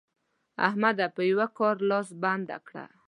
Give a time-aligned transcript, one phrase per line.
[0.67, 1.07] احمده!
[1.15, 2.85] په یوه کار لاس بنده کړه.